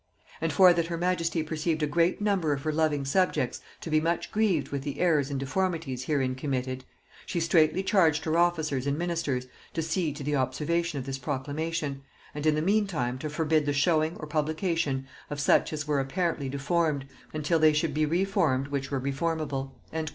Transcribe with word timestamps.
And 0.41 0.51
for 0.51 0.73
that 0.73 0.87
her 0.87 0.97
majesty 0.97 1.43
perceived 1.43 1.83
a 1.83 1.85
great 1.85 2.19
number 2.19 2.53
of 2.53 2.63
her 2.63 2.73
loving 2.73 3.05
subjects 3.05 3.61
to 3.81 3.91
be 3.91 4.01
much 4.01 4.31
grieved 4.31 4.69
with 4.69 4.81
the 4.81 4.99
errors 4.99 5.29
and 5.29 5.39
deformities 5.39 6.05
herein 6.05 6.33
committed, 6.33 6.85
she 7.27 7.39
straitly 7.39 7.83
charged 7.83 8.25
her 8.25 8.35
officers 8.35 8.87
and 8.87 8.97
ministers 8.97 9.45
to 9.75 9.83
see 9.83 10.11
to 10.13 10.23
the 10.23 10.35
observation 10.35 10.97
of 10.97 11.05
this 11.05 11.19
proclamation, 11.19 12.01
and 12.33 12.47
in 12.47 12.55
the 12.55 12.63
meantime 12.63 13.19
to 13.19 13.29
forbid 13.29 13.67
the 13.67 13.73
showing 13.73 14.15
or 14.17 14.25
publication 14.25 15.05
of 15.29 15.39
such 15.39 15.71
as 15.71 15.87
were 15.87 15.99
apparently 15.99 16.49
deformed, 16.49 17.05
until 17.31 17.59
they 17.59 17.71
should 17.71 17.93
be 17.93 18.07
reformed 18.07 18.69
which 18.69 18.89
were 18.89 18.99
reformable." 18.99 19.73